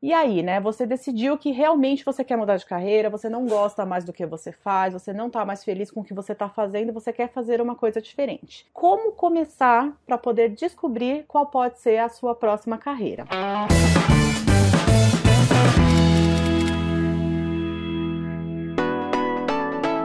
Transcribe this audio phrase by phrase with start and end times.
[0.00, 0.60] E aí, né?
[0.60, 4.24] Você decidiu que realmente você quer mudar de carreira, você não gosta mais do que
[4.24, 7.28] você faz, você não tá mais feliz com o que você tá fazendo, você quer
[7.28, 8.66] fazer uma coisa diferente.
[8.72, 13.24] Como começar para poder descobrir qual pode ser a sua próxima carreira?
[13.24, 14.27] Música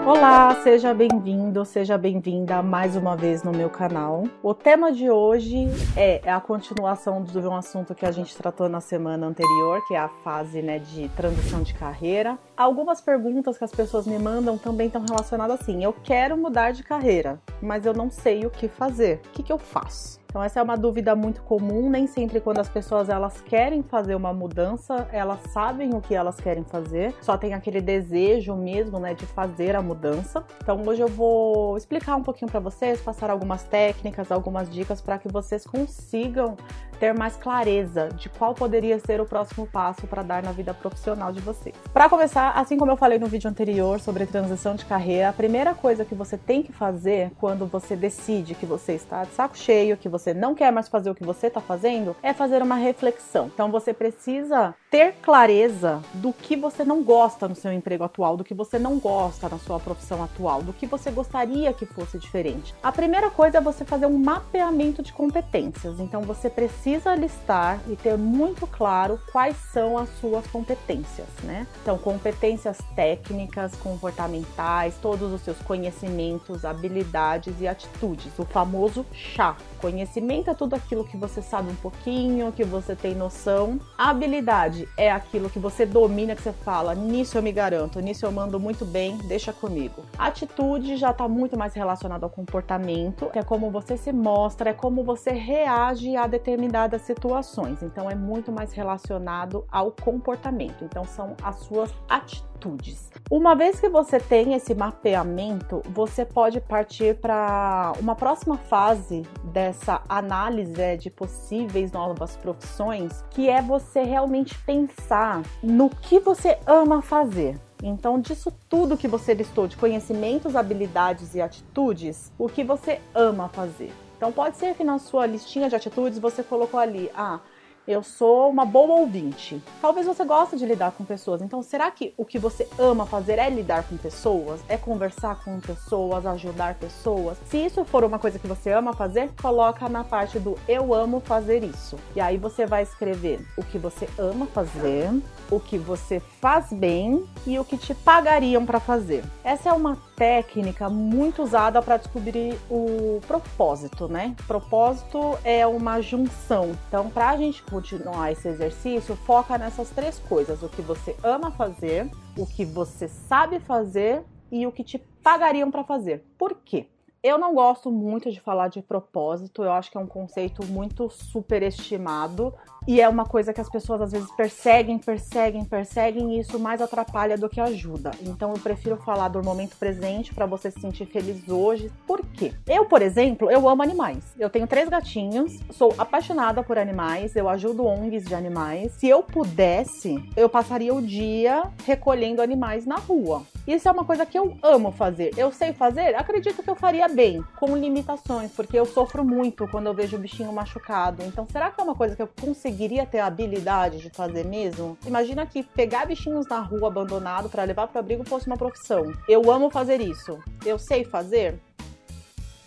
[0.05, 4.25] Olá, seja bem-vindo, seja bem-vinda mais uma vez no meu canal.
[4.43, 5.65] O tema de hoje
[5.95, 9.99] é a continuação de um assunto que a gente tratou na semana anterior, que é
[9.99, 12.38] a fase né, de transição de carreira.
[12.58, 16.83] Algumas perguntas que as pessoas me mandam também estão relacionadas assim: eu quero mudar de
[16.83, 19.22] carreira, mas eu não sei o que fazer.
[19.27, 20.23] O que, que eu faço?
[20.34, 24.16] Então essa é uma dúvida muito comum, nem sempre quando as pessoas elas querem fazer
[24.16, 29.14] uma mudança, elas sabem o que elas querem fazer, só tem aquele desejo mesmo, né,
[29.14, 30.44] de fazer a mudança.
[30.59, 35.20] Então hoje eu vou explicar um pouquinho para vocês, passar algumas técnicas, algumas dicas para
[35.20, 36.58] que vocês consigam
[37.00, 41.34] ter mais clareza de qual poderia ser o próximo passo para dar na vida profissional
[41.34, 41.76] de vocês.
[41.92, 45.75] Para começar, assim como eu falei no vídeo anterior sobre transição de carreira, a primeira
[45.75, 49.97] coisa que você tem que fazer quando você decide que você está de saco cheio,
[49.97, 53.49] que você não quer mais fazer o que você está fazendo, é fazer uma reflexão.
[53.52, 58.44] Então você precisa ter clareza do que você não gosta no seu emprego atual, do
[58.44, 62.75] que você não gosta na sua profissão atual, do que você gostaria que fosse diferente.
[62.83, 65.99] A primeira coisa é você fazer um mapeamento de competências.
[65.99, 71.66] Então você precisa listar e ter muito claro quais são as suas competências, né?
[71.81, 79.55] Então, competências técnicas, comportamentais, todos os seus conhecimentos, habilidades e atitudes, o famoso chá.
[79.79, 80.12] Conhecimento
[80.50, 83.80] é tudo aquilo que você sabe um pouquinho, que você tem noção.
[83.97, 88.31] Habilidade é aquilo que você domina, que você fala, nisso eu me garanto, nisso eu
[88.31, 90.03] mando muito bem, deixa comigo.
[90.17, 94.73] Atitude já está muito mais relacionado ao comportamento, que é como você se mostra, é
[94.73, 97.81] como você reage a determinadas situações.
[97.81, 100.84] Então é muito mais relacionado ao comportamento.
[100.84, 103.11] Então são as suas atitudes.
[103.30, 110.01] Uma vez que você tem esse mapeamento, você pode partir para uma próxima fase dessa
[110.08, 117.02] análise né, de possíveis novas profissões, que é você realmente pensar no que você ama
[117.02, 117.59] fazer.
[117.81, 123.50] Então, disso tudo que você listou de conhecimentos, habilidades e atitudes, o que você ama
[123.50, 123.92] fazer.
[124.16, 127.42] Então, pode ser que na sua listinha de atitudes você colocou ali, ah,
[127.88, 129.61] eu sou uma boa ouvinte.
[129.81, 131.41] Talvez você goste de lidar com pessoas.
[131.41, 134.61] Então, será que o que você ama fazer é lidar com pessoas?
[134.69, 137.38] É conversar com pessoas, ajudar pessoas?
[137.45, 141.19] Se isso for uma coisa que você ama fazer, coloca na parte do eu amo
[141.19, 141.97] fazer isso.
[142.16, 145.09] E aí você vai escrever o que você ama fazer,
[145.51, 149.23] o que você faz bem e o que te pagariam para fazer.
[149.44, 154.35] Essa é uma técnica muito usada para descobrir o propósito, né?
[154.47, 156.71] Propósito é uma junção.
[156.88, 161.50] Então, para a gente continuar esse exercício, foca nessas três coisas: o que você ama
[161.50, 162.07] fazer,
[162.38, 166.23] o que você sabe fazer e o que te pagariam para fazer.
[166.38, 166.88] Por quê?
[167.23, 171.09] Eu não gosto muito de falar de propósito, eu acho que é um conceito muito
[171.09, 172.53] superestimado
[172.85, 176.81] e é uma coisa que as pessoas às vezes perseguem, perseguem, perseguem e isso mais
[176.81, 178.12] atrapalha do que ajuda.
[178.22, 181.89] Então eu prefiro falar do momento presente para você se sentir feliz hoje.
[182.06, 182.53] Por quê?
[182.67, 184.35] Eu, por exemplo, eu amo animais.
[184.38, 188.91] Eu tenho três gatinhos, sou apaixonada por animais, eu ajudo ONGs de animais.
[188.97, 193.44] Se eu pudesse, eu passaria o dia recolhendo animais na rua.
[193.66, 195.31] Isso é uma coisa que eu amo fazer.
[195.38, 196.16] Eu sei fazer?
[196.16, 200.19] Acredito que eu faria bem, com limitações, porque eu sofro muito quando eu vejo o
[200.19, 201.24] bichinho machucado.
[201.24, 204.97] Então, será que é uma coisa que eu conseguiria ter a habilidade de fazer mesmo?
[205.06, 209.13] Imagina que pegar bichinhos na rua abandonado para levar para abrigo fosse uma profissão.
[209.29, 210.38] Eu amo fazer isso.
[210.66, 211.57] Eu sei fazer?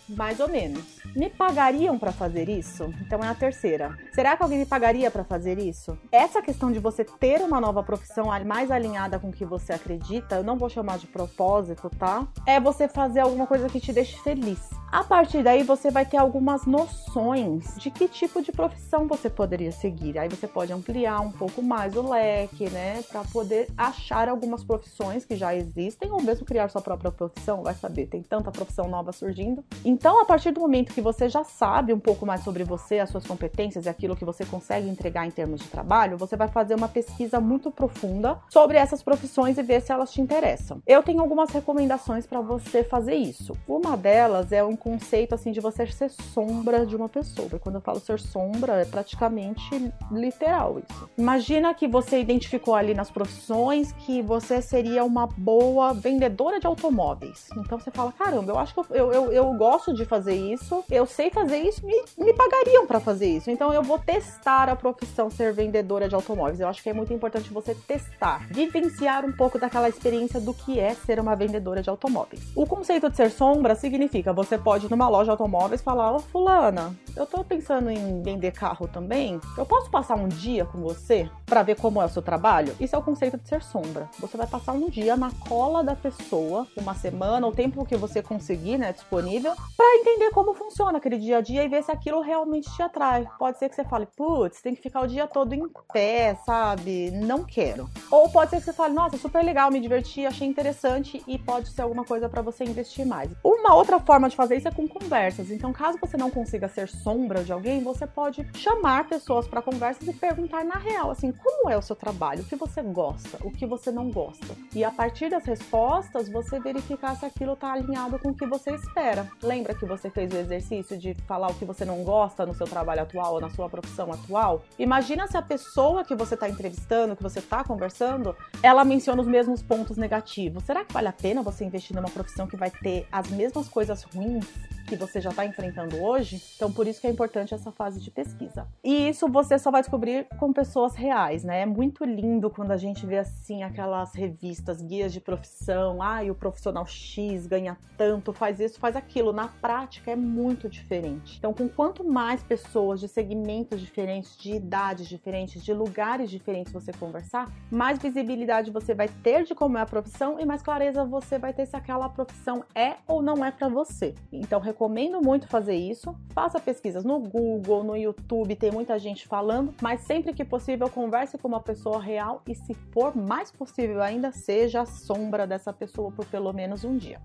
[0.09, 0.83] Mais ou menos.
[1.15, 2.93] Me pagariam para fazer isso?
[3.01, 3.97] Então é a terceira.
[4.13, 5.97] Será que alguém me pagaria para fazer isso?
[6.11, 10.35] Essa questão de você ter uma nova profissão mais alinhada com o que você acredita,
[10.35, 12.25] eu não vou chamar de propósito, tá?
[12.45, 14.69] É você fazer alguma coisa que te deixe feliz.
[14.89, 19.71] A partir daí você vai ter algumas noções de que tipo de profissão você poderia
[19.71, 20.17] seguir.
[20.17, 25.25] Aí você pode ampliar um pouco mais o leque, né, para poder achar algumas profissões
[25.25, 29.11] que já existem ou mesmo criar sua própria profissão, vai saber, tem tanta profissão nova
[29.11, 29.63] surgindo.
[29.83, 33.09] Então, a partir do momento que você já sabe um pouco mais sobre você, as
[33.09, 36.75] suas competências e aquilo que você consegue entregar em termos de trabalho, você vai fazer
[36.75, 40.81] uma pesquisa muito profunda sobre essas profissões e ver se elas te interessam.
[40.87, 43.53] Eu tenho algumas recomendações para você fazer isso.
[43.67, 47.49] Uma delas é um conceito assim de você ser sombra de uma pessoa.
[47.53, 51.09] E quando eu falo ser sombra, é praticamente literal isso.
[51.17, 57.47] Imagina que você identificou ali nas profissões que você seria uma boa vendedora de automóveis.
[57.57, 61.05] Então você fala: caramba, eu acho que eu, eu, eu gosto de fazer isso, eu
[61.05, 63.49] sei fazer isso e me pagariam para fazer isso.
[63.49, 66.59] Então eu vou testar a profissão ser vendedora de automóveis.
[66.59, 70.79] Eu acho que é muito importante você testar, vivenciar um pouco daquela experiência do que
[70.79, 72.41] é ser uma vendedora de automóveis.
[72.55, 76.19] O conceito de ser sombra significa você pode ir numa loja de automóveis falar: Ô
[76.19, 79.39] Fulana, eu tô pensando em vender carro também.
[79.57, 82.75] Eu posso passar um dia com você para ver como é o seu trabalho?
[82.79, 84.09] Isso é o conceito de ser sombra.
[84.19, 88.21] Você vai passar um dia na cola da pessoa, uma semana, o tempo que você
[88.21, 92.19] conseguir, né, disponível, para entender como funciona aquele dia a dia e ver se aquilo
[92.19, 93.25] realmente te atrai.
[93.39, 97.11] Pode ser que você fale, putz, tem que ficar o dia todo em pé, sabe?
[97.11, 97.89] Não quero.
[98.11, 101.69] Ou pode ser que você fale, nossa, super legal, me diverti, achei interessante e pode
[101.69, 103.31] ser alguma coisa para você investir mais.
[103.41, 105.49] Uma outra forma de fazer isso é com conversas.
[105.49, 110.05] Então, caso você não consiga ser sombra de alguém, você pode chamar pessoas para conversas
[110.05, 113.51] e perguntar na real, assim, como é o seu trabalho, o que você gosta, o
[113.51, 114.55] que você não gosta.
[114.75, 118.71] E a partir das respostas, você verificar se aquilo está alinhado com o que você
[118.71, 119.29] espera.
[119.41, 122.67] Lembra que você fez o exercício de falar o que você não gosta no seu
[122.67, 124.63] trabalho atual ou na sua profissão atual?
[124.77, 129.27] Imagina se a pessoa que você está entrevistando, que você está conversando, ela menciona os
[129.27, 130.63] mesmos pontos negativos.
[130.63, 134.03] Será que vale a pena você investir numa profissão que vai ter as mesmas coisas
[134.03, 134.45] ruins
[134.87, 136.41] que você já está enfrentando hoje.
[136.55, 138.67] Então, por isso que é importante essa fase de pesquisa.
[138.83, 141.61] E isso você só vai descobrir com pessoas reais, né?
[141.61, 146.01] É muito lindo quando a gente vê assim aquelas revistas, guias de profissão.
[146.01, 149.33] Ah, e o profissional X ganha tanto, faz isso, faz aquilo.
[149.33, 151.37] Na prática é muito diferente.
[151.37, 156.93] Então, com quanto mais pessoas de segmentos diferentes, de idades diferentes, de lugares diferentes você
[156.93, 161.37] conversar, mais visibilidade você vai ter de como é a profissão e mais clareza você
[161.37, 164.15] vai ter se aquela profissão é ou não é para você.
[164.31, 166.15] Então, recomendo muito fazer isso.
[166.35, 171.35] Faça pesquisas no Google, no YouTube, tem muita gente falando, mas sempre que possível converse
[171.35, 176.11] com uma pessoa real e, se for mais possível ainda, seja a sombra dessa pessoa
[176.11, 177.19] por pelo menos um dia.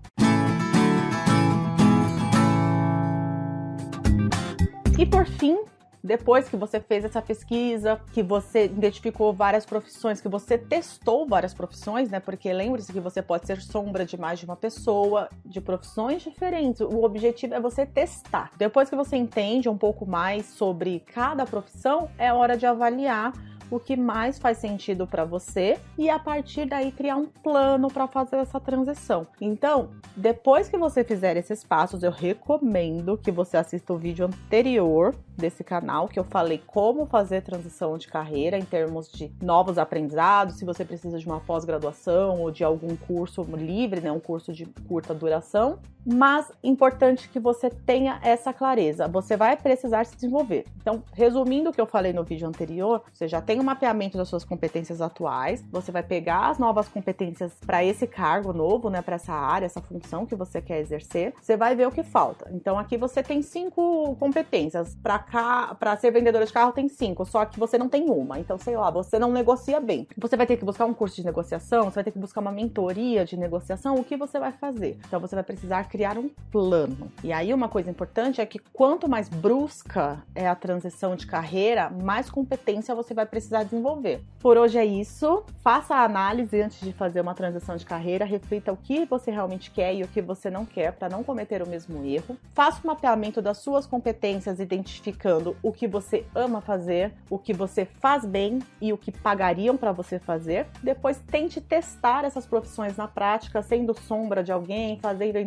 [4.97, 5.59] E por fim,
[6.03, 11.53] depois que você fez essa pesquisa, que você identificou várias profissões, que você testou várias
[11.53, 12.19] profissões, né?
[12.19, 16.81] Porque lembre-se que você pode ser sombra de mais de uma pessoa, de profissões diferentes.
[16.81, 18.51] O objetivo é você testar.
[18.57, 23.31] Depois que você entende um pouco mais sobre cada profissão, é hora de avaliar
[23.75, 28.07] o que mais faz sentido para você e a partir daí criar um plano para
[28.07, 29.25] fazer essa transição.
[29.41, 35.15] Então, depois que você fizer esses passos, eu recomendo que você assista o vídeo anterior
[35.35, 40.57] desse canal que eu falei como fazer transição de carreira em termos de novos aprendizados,
[40.57, 44.65] se você precisa de uma pós-graduação ou de algum curso livre, né, um curso de
[44.87, 49.07] curta duração, mas importante que você tenha essa clareza.
[49.07, 50.65] Você vai precisar se desenvolver.
[50.81, 54.27] Então, resumindo o que eu falei no vídeo anterior, você já tem um mapeamento das
[54.27, 59.15] suas competências atuais, você vai pegar as novas competências para esse cargo novo, né, para
[59.15, 61.33] essa área, essa função que você quer exercer.
[61.41, 62.49] Você vai ver o que falta.
[62.53, 64.95] Então, aqui você tem cinco competências.
[65.01, 68.39] Para cá, para ser vendedora de carro tem cinco, só que você não tem uma.
[68.39, 70.07] Então, sei lá, você não negocia bem.
[70.17, 72.51] Você vai ter que buscar um curso de negociação, você vai ter que buscar uma
[72.51, 73.95] mentoria de negociação.
[73.95, 74.97] O que você vai fazer?
[75.07, 77.11] Então, você vai precisar criar um plano.
[77.23, 81.87] E aí, uma coisa importante é que quanto mais brusca é a transição de carreira,
[81.87, 84.23] mais competência você vai precisar desenvolver.
[84.39, 85.43] Por hoje é isso.
[85.61, 89.69] Faça a análise antes de fazer uma transição de carreira, reflita o que você realmente
[89.69, 92.35] quer e o que você não quer para não cometer o mesmo erro.
[92.55, 97.53] Faça o um mapeamento das suas competências, identificando o que você ama fazer, o que
[97.53, 100.65] você faz bem e o que pagariam para você fazer.
[100.81, 105.37] Depois tente testar essas profissões na prática, sendo sombra de alguém, fazendo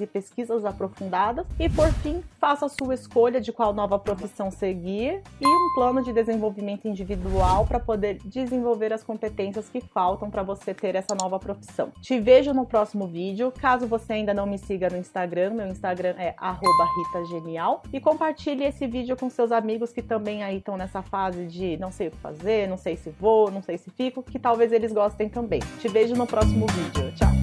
[0.00, 1.46] e pesquisas aprofundadas.
[1.58, 6.02] E por fim, faça a sua escolha de qual nova profissão seguir e um plano
[6.02, 11.14] de desenvolvimento individual individual para poder desenvolver as competências que faltam para você ter essa
[11.14, 11.92] nova profissão.
[12.00, 13.52] Te vejo no próximo vídeo.
[13.60, 18.86] Caso você ainda não me siga no Instagram, meu Instagram é @ritagenial e compartilhe esse
[18.86, 22.16] vídeo com seus amigos que também aí estão nessa fase de não sei o que
[22.18, 25.60] fazer, não sei se vou, não sei se fico, que talvez eles gostem também.
[25.80, 27.12] Te vejo no próximo vídeo.
[27.14, 27.41] Tchau.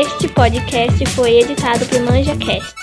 [0.00, 2.79] Este podcast foi editado por ManjaCast.